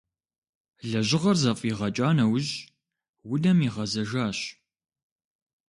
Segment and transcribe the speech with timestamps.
[0.89, 2.51] Лэжьыгъэр зэфӏигъэкӏа нэужь
[3.31, 4.39] унэм игъэзэжащ.